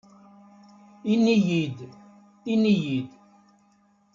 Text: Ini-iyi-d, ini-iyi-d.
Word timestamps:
Ini-iyi-d, 1.13 1.77
ini-iyi-d. 2.53 3.09